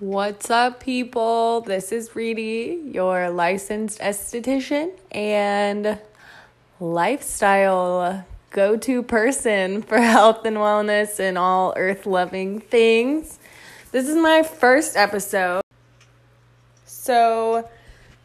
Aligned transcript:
What's 0.00 0.48
up, 0.48 0.78
people? 0.78 1.62
This 1.62 1.90
is 1.90 2.10
Reedie, 2.10 2.94
your 2.94 3.30
licensed 3.30 3.98
esthetician 3.98 4.92
and 5.10 5.98
lifestyle 6.78 8.24
go 8.50 8.76
to 8.76 9.02
person 9.02 9.82
for 9.82 9.98
health 10.00 10.44
and 10.44 10.56
wellness 10.56 11.18
and 11.18 11.36
all 11.36 11.74
earth 11.76 12.06
loving 12.06 12.60
things. 12.60 13.40
This 13.90 14.06
is 14.06 14.14
my 14.14 14.44
first 14.44 14.96
episode. 14.96 15.62
So, 16.84 17.68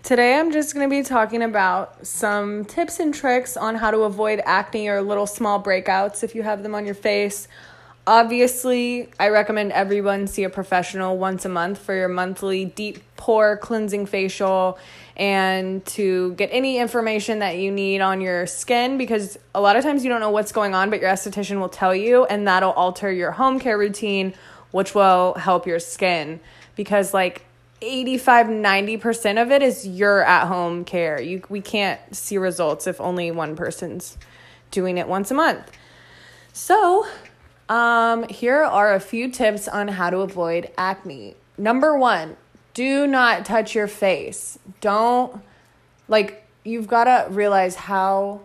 today 0.03 0.35
I'm 0.35 0.51
just 0.51 0.75
going 0.75 0.87
to 0.87 0.95
be 0.95 1.01
talking 1.01 1.41
about 1.41 2.05
some 2.05 2.65
tips 2.65 2.99
and 2.99 3.11
tricks 3.11 3.57
on 3.57 3.73
how 3.73 3.89
to 3.89 4.01
avoid 4.01 4.43
acne 4.45 4.89
or 4.89 5.01
little 5.01 5.25
small 5.25 5.59
breakouts 5.59 6.23
if 6.23 6.35
you 6.35 6.43
have 6.43 6.61
them 6.61 6.75
on 6.75 6.85
your 6.85 6.93
face 6.93 7.47
Obviously, 8.05 9.09
I 9.17 9.29
recommend 9.29 9.71
everyone 9.71 10.27
see 10.27 10.43
a 10.43 10.49
professional 10.49 11.17
once 11.17 11.45
a 11.45 11.49
month 11.49 11.77
for 11.77 11.95
your 11.95 12.09
monthly 12.09 12.65
deep 12.65 13.01
pore 13.15 13.55
cleansing 13.55 14.07
facial 14.07 14.77
and 15.15 15.85
to 15.85 16.33
get 16.33 16.49
any 16.51 16.79
information 16.79 17.39
that 17.39 17.57
you 17.57 17.71
need 17.71 18.01
on 18.01 18.19
your 18.19 18.45
skin 18.45 18.97
because 18.97 19.39
a 19.55 19.61
lot 19.61 19.77
of 19.77 19.83
times 19.83 20.03
you 20.03 20.09
don't 20.09 20.19
know 20.19 20.31
what's 20.31 20.51
going 20.51 20.75
on, 20.75 20.89
but 20.89 20.99
your 20.99 21.09
esthetician 21.09 21.61
will 21.61 21.69
tell 21.69 21.95
you, 21.95 22.25
and 22.25 22.45
that'll 22.45 22.73
alter 22.73 23.09
your 23.09 23.31
home 23.31 23.57
care 23.57 23.77
routine, 23.77 24.33
which 24.71 24.93
will 24.93 25.35
help 25.35 25.65
your 25.65 25.79
skin 25.79 26.41
because, 26.75 27.13
like, 27.13 27.45
85 27.81 28.47
90% 28.47 29.41
of 29.41 29.51
it 29.51 29.61
is 29.61 29.87
your 29.87 30.23
at 30.23 30.47
home 30.47 30.83
care. 30.83 31.21
You 31.21 31.41
we 31.47 31.61
can't 31.61 31.99
see 32.13 32.37
results 32.37 32.85
if 32.85 32.99
only 32.99 33.31
one 33.31 33.55
person's 33.55 34.17
doing 34.71 34.97
it 34.97 35.07
once 35.07 35.31
a 35.31 35.33
month. 35.33 35.71
So, 36.53 37.07
um, 37.69 38.27
here 38.27 38.63
are 38.63 38.93
a 38.93 38.99
few 38.99 39.29
tips 39.29 39.67
on 39.67 39.87
how 39.87 40.09
to 40.09 40.19
avoid 40.19 40.71
acne. 40.77 41.35
Number 41.57 41.97
one, 41.97 42.37
do 42.73 43.07
not 43.07 43.45
touch 43.45 43.75
your 43.75 43.87
face. 43.87 44.59
Don't, 44.81 45.41
like, 46.07 46.47
you've 46.63 46.87
got 46.87 47.03
to 47.05 47.27
realize 47.29 47.75
how 47.75 48.41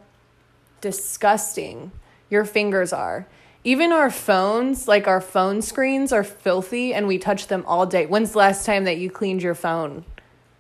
disgusting 0.81 1.91
your 2.31 2.45
fingers 2.45 2.93
are. 2.93 3.27
Even 3.65 3.93
our 3.93 4.11
phones, 4.11 4.87
like 4.87 5.07
our 5.07 5.21
phone 5.21 5.63
screens, 5.63 6.13
are 6.13 6.25
filthy 6.25 6.95
and 6.95 7.09
we 7.09 7.19
touch 7.19 7.49
them 7.49 7.65
all 7.67 7.87
day. 7.87 8.07
When's 8.07 8.33
the 8.33 8.39
last 8.39 8.65
time 8.65 8.85
that 8.85 8.99
you 8.99 9.11
cleaned 9.11 9.43
your 9.43 9.55
phone? 9.55 10.05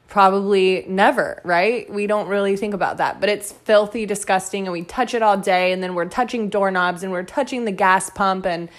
Probably 0.08 0.86
never, 0.88 1.40
right? 1.44 1.88
We 1.92 2.06
don't 2.06 2.28
really 2.28 2.56
think 2.56 2.72
about 2.72 2.96
that, 2.96 3.20
but 3.20 3.28
it's 3.28 3.52
filthy, 3.52 4.06
disgusting, 4.06 4.64
and 4.64 4.72
we 4.72 4.82
touch 4.82 5.12
it 5.12 5.22
all 5.22 5.36
day, 5.36 5.70
and 5.70 5.82
then 5.82 5.94
we're 5.94 6.08
touching 6.08 6.48
doorknobs 6.48 7.02
and 7.02 7.12
we're 7.12 7.24
touching 7.24 7.66
the 7.66 7.72
gas 7.72 8.08
pump, 8.08 8.46
and 8.46 8.70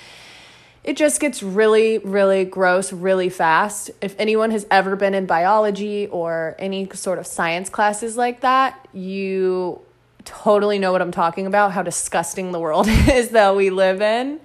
it 0.84 0.98
just 0.98 1.22
gets 1.22 1.44
really, 1.44 2.00
really 2.00 2.46
gross 2.46 2.92
really 2.92 3.30
fast. 3.30 3.92
If 4.02 4.16
anyone 4.18 4.50
has 4.50 4.66
ever 4.72 4.96
been 4.96 5.14
in 5.14 5.28
biology 5.28 6.08
or 6.08 6.56
any 6.58 6.90
sort 6.94 7.20
of 7.20 7.28
science 7.28 7.70
classes 7.70 8.18
like 8.18 8.42
that, 8.42 8.88
you 8.92 9.82
totally 10.26 10.80
know 10.80 10.92
what 10.92 11.02
I'm 11.02 11.12
talking 11.12 11.46
about, 11.46 11.74
how 11.74 11.84
disgusting 11.84 12.52
the 12.52 12.60
world 12.60 12.88
is 12.90 13.30
that 13.30 13.56
we 13.56 13.70
live 13.70 14.02
in. 14.02 14.40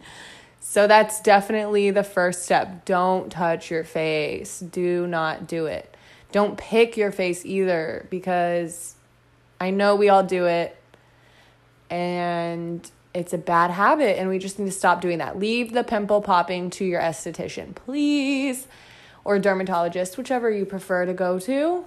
So 0.60 0.86
that's 0.86 1.20
definitely 1.20 1.92
the 1.92 2.02
first 2.02 2.42
step. 2.42 2.84
Don't 2.84 3.30
touch 3.30 3.70
your 3.70 3.84
face. 3.84 4.60
Do 4.60 5.06
not 5.06 5.46
do 5.46 5.66
it. 5.66 5.93
Don't 6.34 6.58
pick 6.58 6.96
your 6.96 7.12
face 7.12 7.46
either 7.46 8.08
because 8.10 8.96
I 9.60 9.70
know 9.70 9.94
we 9.94 10.08
all 10.08 10.24
do 10.24 10.46
it 10.46 10.76
and 11.88 12.90
it's 13.14 13.32
a 13.32 13.38
bad 13.38 13.70
habit 13.70 14.18
and 14.18 14.28
we 14.28 14.40
just 14.40 14.58
need 14.58 14.64
to 14.64 14.72
stop 14.72 15.00
doing 15.00 15.18
that. 15.18 15.38
Leave 15.38 15.72
the 15.72 15.84
pimple 15.84 16.20
popping 16.20 16.70
to 16.70 16.84
your 16.84 17.00
esthetician, 17.00 17.72
please, 17.76 18.66
or 19.22 19.38
dermatologist, 19.38 20.18
whichever 20.18 20.50
you 20.50 20.66
prefer 20.66 21.06
to 21.06 21.14
go 21.14 21.38
to. 21.38 21.84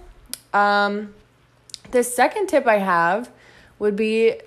Um, 0.53 1.13
the 1.91 2.01
second 2.01 2.47
tip 2.47 2.67
I 2.67 2.77
have 2.77 3.29
would 3.79 3.97
be 3.97 4.39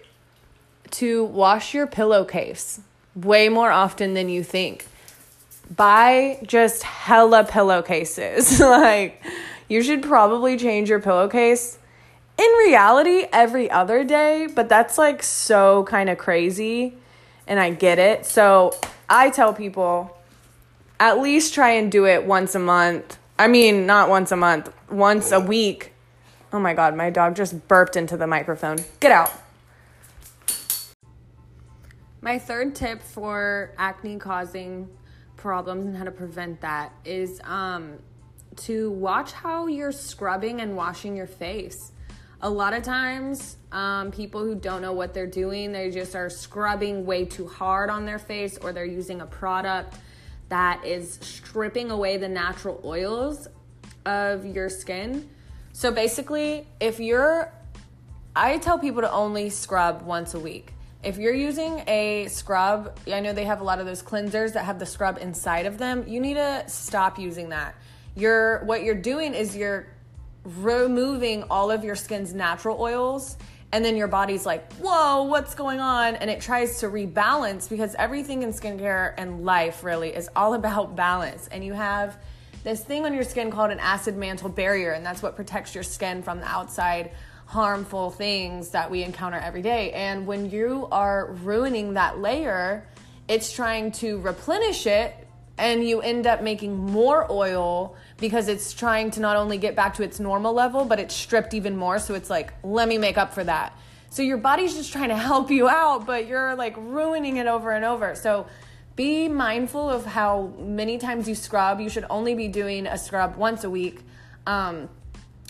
to 0.93 1.25
wash 1.25 1.75
your 1.75 1.87
pillowcase 1.87 2.81
way 3.15 3.51
more 3.51 3.71
often 3.71 4.15
than 4.15 4.31
you 4.31 4.45
think. 4.45 4.87
Buy 5.77 6.39
just 6.47 6.85
hella 6.85 7.45
pillowcases. 7.45 8.61
like, 8.61 9.23
you 9.71 9.83
should 9.85 10.03
probably 10.03 10.57
change 10.57 10.91
your 10.91 10.99
pillowcase 10.99 11.79
in 12.37 12.51
reality 12.59 13.27
every 13.33 13.71
other 13.71 14.03
day, 14.03 14.49
but 14.53 14.69
that's 14.69 14.99
like 14.99 15.23
so 15.23 15.85
kind 15.85 16.11
of 16.11 16.19
crazy 16.19 16.95
and 17.47 17.61
I 17.61 17.71
get 17.71 18.01
it. 18.01 18.27
So 18.27 18.73
I 19.09 19.31
tell 19.31 19.55
people 19.55 20.19
at 20.99 21.21
least 21.21 21.55
try 21.55 21.71
and 21.71 21.91
do 21.91 22.05
it 22.05 22.25
once 22.25 22.57
a 22.57 22.59
month. 22.59 23.17
I 23.39 23.47
mean, 23.47 23.87
not 23.87 24.09
once 24.09 24.33
a 24.33 24.37
month, 24.37 24.73
once 24.91 25.31
a 25.31 25.39
week. 25.39 25.93
Oh 26.53 26.59
my 26.59 26.75
god, 26.75 26.97
my 26.97 27.11
dog 27.11 27.37
just 27.37 27.69
burped 27.69 27.95
into 27.95 28.17
the 28.17 28.27
microphone. 28.27 28.79
Get 28.99 29.13
out. 29.13 29.33
My 32.21 32.41
third 32.41 32.75
tip 32.75 33.03
for 33.03 33.73
acne 33.79 34.19
causing 34.19 34.89
problems 35.37 35.87
and 35.87 35.97
how 35.97 36.05
to 36.05 36.11
prevent 36.11 36.61
that 36.61 36.93
is 37.05 37.41
um, 37.45 37.99
to 38.57 38.91
watch 38.91 39.33
how 39.33 39.67
you're 39.67 39.93
scrubbing 39.93 40.61
and 40.61 40.77
washing 40.77 41.17
your 41.17 41.27
face. 41.27 41.93
A 42.43 42.49
lot 42.49 42.73
of 42.73 42.83
times, 42.83 43.57
um, 43.71 44.11
people 44.11 44.43
who 44.43 44.55
don't 44.55 44.81
know 44.81 44.93
what 44.93 45.13
they're 45.13 45.27
doing, 45.27 45.73
they 45.73 45.91
just 45.91 46.17
are 46.17 46.31
scrubbing 46.31 47.05
way 47.05 47.27
too 47.27 47.47
hard 47.47 47.91
on 47.91 48.07
their 48.07 48.19
face 48.19 48.57
or 48.59 48.73
they're 48.73 48.85
using 48.85 49.21
a 49.21 49.27
product 49.27 49.97
that 50.49 50.85
is 50.85 51.19
stripping 51.21 51.91
away 51.91 52.17
the 52.17 52.29
natural 52.29 52.81
oils 52.85 53.47
of 54.07 54.47
your 54.47 54.69
skin. 54.69 55.29
So 55.73 55.93
basically, 55.93 56.67
if 56.81 56.99
you're, 56.99 57.53
I 58.35 58.59
tell 58.59 58.79
people 58.79 59.03
to 59.03 59.13
only 59.13 59.51
scrub 59.51 60.03
once 60.03 60.35
a 60.35 60.41
week. 60.41 60.73
If 61.03 61.19
you're 61.19 61.35
using 61.35 61.83
a 61.87 62.27
scrub, 62.29 62.99
I 63.11 63.21
know 63.21 63.33
they 63.33 63.45
have 63.45 63.61
a 63.61 63.65
lot 63.65 63.81
of 63.81 63.87
those 63.87 64.03
cleansers 64.03 64.55
that 64.55 64.65
have 64.65 64.79
the 64.79 64.87
scrub 64.87 65.19
inside 65.21 65.67
of 65.67 65.79
them. 65.79 66.05
You 66.07 66.21
need 66.21 66.35
to 66.35 66.65
stop 66.69 67.19
using 67.19 67.51
that 67.51 67.75
you're 68.17 68.65
what 68.65 68.83
you're 68.83 68.95
doing 68.95 69.35
is 69.35 69.57
you're 69.57 69.87
removing 70.45 71.45
all 71.45 71.71
of 71.71 71.85
your 71.85 71.97
skin's 71.97 72.33
natural 72.33 72.81
oils 72.81 73.37
and 73.73 73.85
then 73.85 73.97
your 73.97 74.09
body's 74.09 74.45
like, 74.45 74.73
whoa, 74.75 75.23
what's 75.23 75.55
going 75.55 75.79
on? 75.79 76.17
And 76.17 76.29
it 76.29 76.41
tries 76.41 76.81
to 76.81 76.87
rebalance 76.87 77.69
because 77.69 77.95
everything 77.95 78.43
in 78.43 78.53
skincare 78.53 79.15
and 79.17 79.45
life 79.45 79.85
really 79.85 80.09
is 80.09 80.29
all 80.35 80.55
about 80.61 80.97
balance. 80.97 81.49
And 81.49 81.65
you 81.65 81.73
have 81.73 82.19
this 82.65 82.85
thing 82.85 83.07
on 83.07 83.15
your 83.15 83.25
skin 83.25 83.51
called 83.51 83.71
an 83.71 83.79
acid 83.79 84.17
mantle 84.17 84.49
barrier, 84.49 84.93
and 84.93 85.07
that's 85.07 85.23
what 85.23 85.37
protects 85.37 85.75
your 85.75 85.85
skin 85.85 86.23
from 86.23 86.41
the 86.41 86.47
outside 86.47 87.13
harmful 87.47 88.11
things 88.11 88.71
that 88.71 88.91
we 88.91 89.03
encounter 89.03 89.39
every 89.39 89.63
day. 89.63 89.93
And 89.93 90.27
when 90.27 90.51
you 90.51 90.87
are 90.93 91.33
ruining 91.43 91.95
that 91.95 92.19
layer, 92.19 92.87
it's 93.29 93.53
trying 93.53 93.93
to 93.93 94.19
replenish 94.21 94.87
it 94.87 95.20
and 95.61 95.87
you 95.87 96.01
end 96.01 96.27
up 96.27 96.43
making 96.43 96.77
more 96.77 97.31
oil 97.31 97.95
because 98.17 98.49
it's 98.49 98.73
trying 98.73 99.11
to 99.13 99.21
not 99.21 99.37
only 99.37 99.59
get 99.59 99.77
back 99.77 99.95
to 99.95 100.03
its 100.03 100.19
normal 100.19 100.53
level, 100.53 100.85
but 100.85 100.99
it's 100.99 101.15
stripped 101.15 101.55
even 101.55 101.77
more. 101.77 101.99
So 101.99 102.15
it's 102.15 102.31
like, 102.31 102.53
let 102.65 102.89
me 102.89 102.99
make 102.99 103.19
up 103.19 103.35
for 103.35 103.45
that. 103.45 103.79
So 104.09 104.23
your 104.23 104.39
body's 104.39 104.75
just 104.75 104.93
trying 104.93 105.11
to 105.11 105.17
help 105.17 105.51
you 105.51 105.69
out, 105.69 106.07
but 106.07 106.27
you're 106.27 106.55
like 106.57 106.75
ruining 106.77 107.37
it 107.37 107.47
over 107.47 107.71
and 107.71 107.85
over. 107.85 108.15
So 108.15 108.47
be 108.97 109.29
mindful 109.29 109.89
of 109.89 110.05
how 110.05 110.53
many 110.59 110.99
times 110.99 111.29
you 111.29 111.35
scrub. 111.35 111.81
You 111.81 111.89
should 111.89 112.07
only 112.11 112.35
be 112.35 112.49
doing 112.49 112.87
a 112.87 112.99
scrub 112.99 113.37
once 113.37 113.63
a 113.63 113.71
week. 113.71 114.01
Um, 114.47 114.89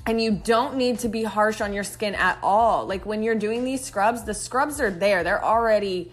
and 0.06 0.20
you 0.20 0.32
don't 0.32 0.76
need 0.76 0.98
to 1.00 1.08
be 1.08 1.24
harsh 1.24 1.60
on 1.60 1.72
your 1.72 1.84
skin 1.84 2.14
at 2.14 2.38
all. 2.42 2.86
Like 2.86 3.06
when 3.06 3.22
you're 3.22 3.34
doing 3.34 3.64
these 3.64 3.84
scrubs, 3.84 4.24
the 4.24 4.34
scrubs 4.34 4.80
are 4.80 4.90
there, 4.90 5.22
they're 5.22 5.44
already 5.44 6.10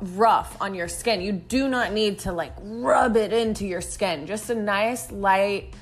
rough 0.00 0.56
on 0.60 0.74
your 0.74 0.88
skin. 0.88 1.20
You 1.20 1.32
do 1.32 1.68
not 1.68 1.92
need 1.92 2.20
to 2.20 2.32
like 2.32 2.52
rub 2.60 3.16
it 3.16 3.32
into 3.32 3.66
your 3.66 3.80
skin. 3.80 4.26
Just 4.26 4.48
a 4.50 4.54
nice 4.54 5.10
light 5.12 5.74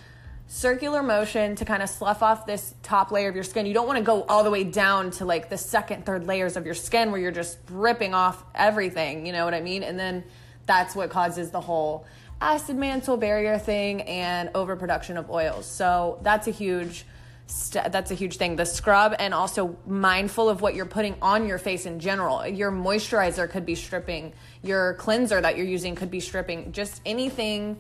circular 0.49 1.03
motion 1.03 1.57
to 1.57 1.65
kind 1.65 1.83
of 1.83 1.89
slough 1.89 2.23
off 2.23 2.45
this 2.45 2.75
top 2.83 3.11
layer 3.11 3.29
of 3.29 3.35
your 3.35 3.45
skin. 3.45 3.65
You 3.65 3.73
don't 3.73 3.87
want 3.87 3.99
to 3.99 4.05
go 4.05 4.25
all 4.25 4.45
the 4.45 4.51
way 4.51 4.65
down 4.65 5.11
to 5.13 5.25
like 5.25 5.49
the 5.49 5.57
second, 5.57 6.05
third 6.05 6.27
layers 6.27 6.57
of 6.57 6.67
your 6.67 6.75
skin 6.75 7.11
where 7.11 7.21
you're 7.21 7.31
just 7.31 7.59
ripping 7.71 8.13
off 8.13 8.45
everything, 8.55 9.25
you 9.25 9.33
know 9.33 9.45
what 9.45 9.55
I 9.55 9.61
mean? 9.61 9.83
And 9.83 9.99
then 9.99 10.25
that's 10.67 10.95
what 10.95 11.11
causes 11.11 11.51
the 11.51 11.61
whole 11.61 12.07
acid 12.41 12.77
mantle 12.77 13.17
barrier 13.17 13.57
thing 13.57 14.03
and 14.03 14.51
overproduction 14.55 15.17
of 15.17 15.31
oils. 15.31 15.65
So 15.65 16.19
that's 16.23 16.49
a 16.49 16.51
huge 16.51 17.07
st- 17.47 17.93
that's 17.93 18.11
a 18.11 18.15
huge 18.15 18.37
thing. 18.37 18.57
The 18.57 18.67
scrub 18.67 19.15
and 19.19 19.35
also 19.35 19.77
mindful 19.87 20.49
of 20.49 20.61
what 20.61 20.75
you're 20.75 20.87
putting 20.87 21.17
on 21.23 21.47
your 21.47 21.59
face 21.59 21.87
in 21.87 22.01
general. 22.01 22.47
Your 22.47 22.71
moisturizer 22.71 23.49
could 23.49 23.67
be 23.67 23.75
stripping, 23.75 24.33
your 24.63 24.95
cleanser 24.95 25.41
that 25.41 25.57
you're 25.57 25.67
using 25.67 25.95
could 25.95 26.11
be 26.11 26.21
stripping. 26.21 26.73
Just 26.73 27.01
anything 27.05 27.79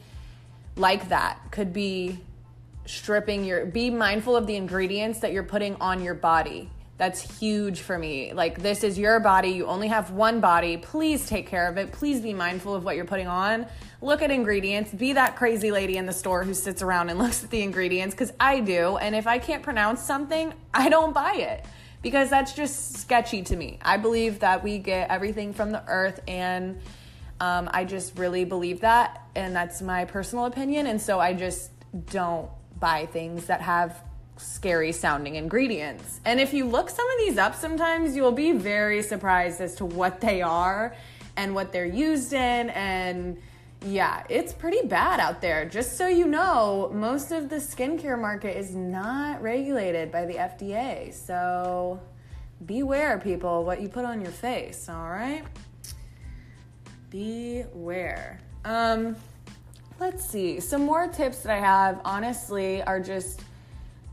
like 0.76 1.08
that 1.08 1.38
could 1.50 1.72
be 1.72 2.18
stripping 2.86 3.44
your 3.44 3.64
be 3.64 3.90
mindful 3.90 4.34
of 4.36 4.46
the 4.46 4.56
ingredients 4.56 5.20
that 5.20 5.32
you're 5.32 5.42
putting 5.42 5.76
on 5.76 6.02
your 6.02 6.14
body. 6.14 6.68
That's 7.02 7.40
huge 7.40 7.80
for 7.80 7.98
me. 7.98 8.32
Like, 8.32 8.62
this 8.62 8.84
is 8.84 8.96
your 8.96 9.18
body. 9.18 9.48
You 9.48 9.66
only 9.66 9.88
have 9.88 10.12
one 10.12 10.38
body. 10.38 10.76
Please 10.76 11.26
take 11.26 11.48
care 11.48 11.66
of 11.66 11.76
it. 11.76 11.90
Please 11.90 12.20
be 12.20 12.32
mindful 12.32 12.76
of 12.76 12.84
what 12.84 12.94
you're 12.94 13.04
putting 13.04 13.26
on. 13.26 13.66
Look 14.00 14.22
at 14.22 14.30
ingredients. 14.30 14.94
Be 14.94 15.14
that 15.14 15.34
crazy 15.34 15.72
lady 15.72 15.96
in 15.96 16.06
the 16.06 16.12
store 16.12 16.44
who 16.44 16.54
sits 16.54 16.80
around 16.80 17.10
and 17.10 17.18
looks 17.18 17.42
at 17.42 17.50
the 17.50 17.60
ingredients 17.60 18.14
because 18.14 18.32
I 18.38 18.60
do. 18.60 18.98
And 18.98 19.16
if 19.16 19.26
I 19.26 19.40
can't 19.40 19.64
pronounce 19.64 20.00
something, 20.00 20.54
I 20.72 20.88
don't 20.90 21.12
buy 21.12 21.32
it 21.38 21.66
because 22.02 22.30
that's 22.30 22.52
just 22.52 22.98
sketchy 22.98 23.42
to 23.42 23.56
me. 23.56 23.80
I 23.82 23.96
believe 23.96 24.38
that 24.38 24.62
we 24.62 24.78
get 24.78 25.10
everything 25.10 25.54
from 25.54 25.72
the 25.72 25.82
earth 25.88 26.20
and 26.28 26.78
um, 27.40 27.68
I 27.72 27.84
just 27.84 28.16
really 28.16 28.44
believe 28.44 28.82
that. 28.82 29.26
And 29.34 29.56
that's 29.56 29.82
my 29.82 30.04
personal 30.04 30.44
opinion. 30.44 30.86
And 30.86 31.02
so 31.02 31.18
I 31.18 31.34
just 31.34 31.72
don't 32.12 32.48
buy 32.78 33.06
things 33.06 33.46
that 33.46 33.60
have 33.60 34.00
scary 34.42 34.92
sounding 34.92 35.36
ingredients. 35.36 36.20
And 36.24 36.40
if 36.40 36.52
you 36.52 36.66
look 36.66 36.90
some 36.90 37.06
of 37.06 37.18
these 37.18 37.38
up 37.38 37.54
sometimes, 37.54 38.16
you'll 38.16 38.32
be 38.32 38.52
very 38.52 39.02
surprised 39.02 39.60
as 39.60 39.74
to 39.76 39.84
what 39.84 40.20
they 40.20 40.42
are 40.42 40.94
and 41.36 41.54
what 41.54 41.72
they're 41.72 41.86
used 41.86 42.32
in. 42.32 42.70
And 42.70 43.38
yeah, 43.84 44.24
it's 44.28 44.52
pretty 44.52 44.86
bad 44.86 45.20
out 45.20 45.40
there. 45.40 45.64
Just 45.64 45.96
so 45.96 46.06
you 46.06 46.26
know, 46.26 46.90
most 46.94 47.32
of 47.32 47.48
the 47.48 47.56
skincare 47.56 48.20
market 48.20 48.56
is 48.56 48.74
not 48.74 49.42
regulated 49.42 50.12
by 50.12 50.26
the 50.26 50.34
FDA. 50.34 51.12
So 51.12 52.00
beware, 52.66 53.18
people, 53.18 53.64
what 53.64 53.80
you 53.80 53.88
put 53.88 54.04
on 54.04 54.20
your 54.20 54.30
face, 54.30 54.88
all 54.88 55.08
right? 55.08 55.44
Beware. 57.10 58.40
Um, 58.64 59.16
let's 59.98 60.24
see. 60.24 60.60
Some 60.60 60.82
more 60.82 61.08
tips 61.08 61.42
that 61.42 61.52
I 61.52 61.60
have, 61.60 62.00
honestly, 62.04 62.82
are 62.82 63.00
just 63.00 63.42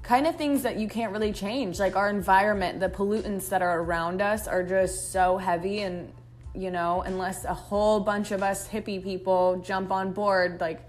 kind 0.10 0.26
of 0.26 0.36
things 0.36 0.64
that 0.64 0.80
you 0.80 0.88
can't 0.88 1.14
really 1.14 1.32
change. 1.32 1.78
Like 1.78 1.96
our 1.96 2.10
environment, 2.10 2.80
the 2.80 2.90
pollutants 2.90 3.48
that 3.50 3.62
are 3.62 3.80
around 3.80 4.24
us 4.24 4.48
are 4.48 4.64
just 4.64 5.12
so 5.12 5.38
heavy 5.38 5.82
and 5.82 6.12
you 6.56 6.72
know, 6.72 7.04
unless 7.06 7.46
a 7.46 7.54
whole 7.54 8.00
bunch 8.00 8.32
of 8.32 8.42
us 8.42 8.68
hippie 8.68 9.04
people 9.04 9.62
jump 9.64 9.92
on 9.92 10.12
board, 10.12 10.60
like 10.60 10.82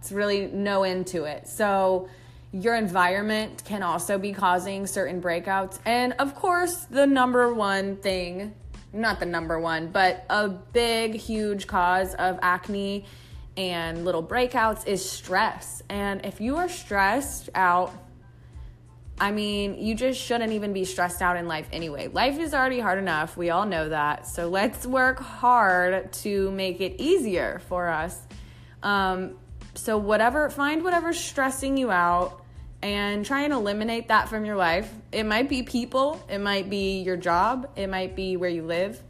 it's 0.00 0.10
really 0.10 0.48
no 0.48 0.82
end 0.82 1.06
to 1.06 1.22
it. 1.22 1.46
So 1.46 2.08
your 2.50 2.74
environment 2.74 3.62
can 3.64 3.84
also 3.84 4.18
be 4.18 4.32
causing 4.32 4.88
certain 4.88 5.22
breakouts. 5.22 5.78
And 5.84 6.12
of 6.14 6.34
course, 6.34 6.86
the 6.90 7.06
number 7.06 7.54
one 7.54 7.94
thing, 7.98 8.54
not 8.92 9.20
the 9.20 9.26
number 9.26 9.60
one, 9.60 9.86
but 9.86 10.26
a 10.28 10.48
big, 10.48 11.14
huge 11.14 11.68
cause 11.68 12.16
of 12.16 12.40
acne 12.42 13.04
and 13.56 14.04
little 14.04 14.22
breakouts 14.22 14.84
is 14.84 15.08
stress. 15.08 15.80
And 15.88 16.26
if 16.26 16.40
you 16.40 16.56
are 16.56 16.68
stressed 16.68 17.50
out, 17.54 17.92
I 19.20 19.30
mean, 19.30 19.78
you 19.78 19.94
just 19.94 20.20
shouldn't 20.20 20.52
even 20.52 20.72
be 20.72 20.84
stressed 20.84 21.22
out 21.22 21.36
in 21.36 21.46
life 21.46 21.68
anyway. 21.72 22.08
Life 22.08 22.38
is 22.38 22.52
already 22.52 22.80
hard 22.80 22.98
enough. 22.98 23.36
We 23.36 23.50
all 23.50 23.64
know 23.64 23.88
that. 23.88 24.26
So 24.26 24.48
let's 24.48 24.84
work 24.84 25.20
hard 25.20 26.12
to 26.14 26.50
make 26.50 26.80
it 26.80 27.00
easier 27.00 27.60
for 27.68 27.88
us. 27.88 28.18
Um, 28.82 29.36
so, 29.74 29.98
whatever, 29.98 30.50
find 30.50 30.84
whatever's 30.84 31.18
stressing 31.18 31.76
you 31.76 31.90
out 31.90 32.44
and 32.82 33.24
try 33.24 33.42
and 33.42 33.52
eliminate 33.52 34.08
that 34.08 34.28
from 34.28 34.44
your 34.44 34.56
life. 34.56 34.92
It 35.10 35.24
might 35.24 35.48
be 35.48 35.62
people, 35.62 36.22
it 36.28 36.38
might 36.38 36.68
be 36.68 37.00
your 37.00 37.16
job, 37.16 37.70
it 37.76 37.88
might 37.88 38.14
be 38.14 38.36
where 38.36 38.50
you 38.50 38.62
live. 38.62 39.02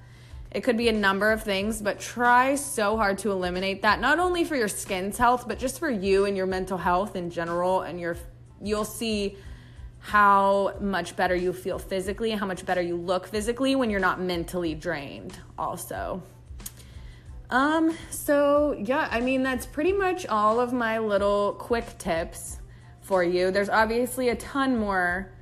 It 0.53 0.63
could 0.63 0.77
be 0.77 0.89
a 0.89 0.93
number 0.93 1.33
of 1.33 1.43
things, 1.43 1.83
but 1.83 1.99
try 1.99 2.55
so 2.55 2.97
hard 2.97 3.19
to 3.19 3.33
eliminate 3.33 3.83
that, 3.83 4.01
not 4.01 4.21
only 4.21 4.45
for 4.45 4.55
your 4.55 4.69
skin's 4.69 5.19
health, 5.19 5.49
but 5.49 5.59
just 5.59 5.81
for 5.81 5.91
you 5.91 6.25
and 6.27 6.37
your 6.37 6.47
mental 6.47 6.79
health 6.79 7.17
in 7.17 7.31
general. 7.31 7.83
And 7.83 7.99
your, 7.99 8.17
you'll 8.63 8.85
see 8.85 9.37
how 10.05 10.77
much 10.83 11.17
better 11.17 11.35
you 11.35 11.51
feel 11.51 11.79
physically 11.79 12.31
how 12.33 12.45
much 12.45 12.67
better 12.67 12.83
you 12.83 12.95
look 12.95 13.27
physically 13.27 13.75
when 13.75 13.89
you're 13.89 13.99
not 13.99 14.21
mentally 14.21 14.75
drained 14.75 15.39
also. 15.59 16.23
Um 17.49 17.97
so 18.11 18.75
yeah 18.79 19.09
i 19.11 19.21
mean 19.21 19.43
that's 19.43 19.65
pretty 19.65 19.95
much 19.95 20.27
all 20.27 20.61
of 20.61 20.75
my 20.75 20.99
little 20.99 21.55
quick 21.55 21.97
tips 21.97 22.59
for 23.01 23.25
you. 23.25 23.51
There's 23.51 23.71
obviously 23.71 24.29
a 24.29 24.37
ton 24.37 24.77
more 24.77 25.33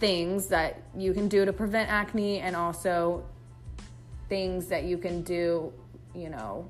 things 0.00 0.48
that 0.48 0.82
you 0.96 1.12
can 1.12 1.28
do 1.28 1.44
to 1.44 1.52
prevent 1.52 1.88
acne 1.88 2.40
and 2.40 2.56
also 2.56 3.24
things 4.28 4.66
that 4.66 4.82
you 4.82 4.98
can 4.98 5.22
do 5.22 5.72
you 6.12 6.28
know 6.28 6.68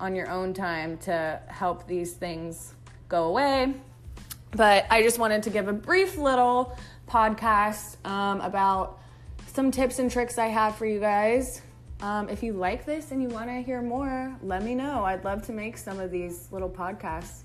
on 0.00 0.16
your 0.16 0.28
own 0.28 0.52
time 0.52 0.98
to 0.98 1.40
help 1.46 1.86
these 1.86 2.14
things 2.14 2.74
go 3.08 3.26
away 3.26 3.74
but 4.54 4.86
I 4.90 5.02
just 5.02 5.18
wanted 5.18 5.42
to 5.44 5.50
give 5.50 5.68
a 5.68 5.72
brief 5.72 6.16
little 6.16 6.76
podcast 7.08 7.96
um, 8.06 8.40
about 8.40 9.00
some 9.52 9.70
tips 9.70 9.98
and 9.98 10.10
tricks 10.10 10.38
I 10.38 10.46
have 10.46 10.76
for 10.76 10.86
you 10.86 11.00
guys. 11.00 11.60
Um, 12.00 12.28
if 12.28 12.42
you 12.42 12.52
like 12.52 12.84
this 12.84 13.12
and 13.12 13.22
you 13.22 13.28
want 13.28 13.48
to 13.48 13.62
hear 13.62 13.80
more, 13.82 14.36
let 14.42 14.62
me 14.62 14.74
know. 14.74 15.04
I'd 15.04 15.24
love 15.24 15.44
to 15.46 15.52
make 15.52 15.76
some 15.76 16.00
of 16.00 16.10
these 16.10 16.48
little 16.52 16.68
podcasts. 16.68 17.42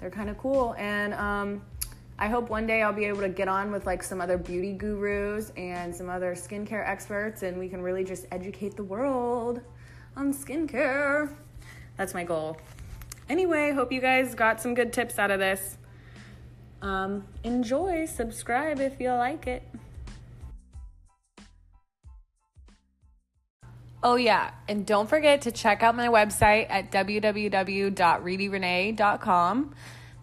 They're 0.00 0.10
kind 0.10 0.30
of 0.30 0.38
cool. 0.38 0.74
And 0.78 1.14
um, 1.14 1.62
I 2.18 2.28
hope 2.28 2.48
one 2.48 2.66
day 2.66 2.82
I'll 2.82 2.92
be 2.92 3.04
able 3.04 3.22
to 3.22 3.28
get 3.28 3.48
on 3.48 3.70
with 3.70 3.86
like 3.86 4.02
some 4.02 4.20
other 4.20 4.38
beauty 4.38 4.72
gurus 4.72 5.52
and 5.56 5.94
some 5.94 6.08
other 6.08 6.34
skincare 6.34 6.88
experts, 6.88 7.42
and 7.42 7.58
we 7.58 7.68
can 7.68 7.82
really 7.82 8.04
just 8.04 8.26
educate 8.30 8.76
the 8.76 8.84
world 8.84 9.60
on 10.16 10.32
skincare. 10.32 11.30
That's 11.96 12.14
my 12.14 12.24
goal. 12.24 12.58
Anyway, 13.28 13.72
hope 13.72 13.92
you 13.92 14.00
guys 14.00 14.34
got 14.34 14.60
some 14.60 14.74
good 14.74 14.92
tips 14.92 15.18
out 15.18 15.30
of 15.30 15.40
this. 15.40 15.78
Um, 16.82 17.24
enjoy, 17.44 18.06
subscribe 18.06 18.80
if 18.80 19.00
you 19.00 19.12
like 19.12 19.46
it. 19.46 19.62
Oh, 24.02 24.16
yeah. 24.16 24.50
And 24.68 24.84
don't 24.86 25.08
forget 25.08 25.40
to 25.42 25.50
check 25.50 25.82
out 25.82 25.96
my 25.96 26.08
website 26.08 26.66
at 26.68 26.92
www.reedierenee.com. 26.92 29.74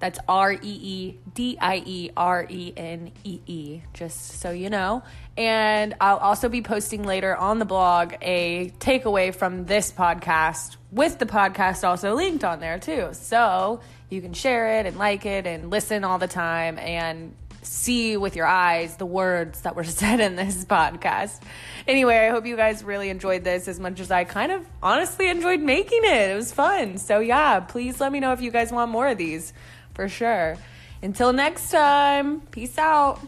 That's 0.04 0.20
R 0.28 0.52
E 0.52 0.58
E 0.62 1.18
D 1.34 1.58
I 1.62 1.82
E 1.86 2.12
R 2.18 2.46
E 2.50 2.74
N 2.76 3.14
E 3.24 3.40
E, 3.48 3.82
just 3.94 4.42
so 4.42 4.52
you 4.52 4.70
know. 4.70 5.02
And 5.38 5.96
I'll 6.02 6.18
also 6.18 6.50
be 6.50 6.62
posting 6.62 7.06
later 7.06 7.34
on 7.34 7.58
the 7.58 7.64
blog 7.64 8.14
a 8.22 8.74
takeaway 8.80 9.34
from 9.34 9.64
this 9.64 9.94
podcast 9.94 10.76
with 10.92 11.20
the 11.20 11.26
podcast 11.26 11.88
also 11.88 12.16
linked 12.16 12.44
on 12.44 12.60
there 12.60 12.80
too. 12.80 13.12
So 13.14 13.80
you 14.10 14.20
can 14.20 14.34
share 14.34 14.78
it 14.82 14.88
and 14.88 14.98
like 14.98 15.26
it 15.26 15.48
and 15.48 15.70
listen 15.70 16.04
all 16.04 16.18
the 16.18 16.28
time 16.28 16.78
and 16.80 17.34
see 17.62 18.18
with 18.18 18.36
your 18.36 18.46
eyes 18.46 18.98
the 18.98 19.06
words 19.06 19.62
that 19.62 19.78
were 19.78 19.84
said 19.86 20.20
in 20.20 20.36
this 20.36 20.66
podcast. 20.66 21.40
Anyway, 21.88 22.18
I 22.18 22.28
hope 22.28 22.46
you 22.46 22.58
guys 22.58 22.84
really 22.84 23.08
enjoyed 23.10 23.46
this 23.46 23.70
as 23.70 23.80
much 23.80 24.02
as 24.02 24.12
I 24.12 24.26
kind 24.26 24.52
of 24.52 24.66
honestly 24.82 25.30
enjoyed 25.30 25.62
making 25.62 26.02
it. 26.04 26.32
It 26.32 26.36
was 26.36 26.52
fun. 26.52 26.98
So, 26.98 27.20
yeah, 27.20 27.62
please 27.62 28.02
let 28.02 28.12
me 28.12 28.20
know 28.20 28.34
if 28.34 28.42
you 28.42 28.52
guys 28.52 28.70
want 28.70 28.92
more 28.92 29.08
of 29.08 29.18
these 29.18 29.54
for 29.94 30.08
sure. 30.10 30.58
Until 31.02 31.34
next 31.34 31.70
time, 31.70 32.42
peace 32.52 32.78
out. 32.78 33.20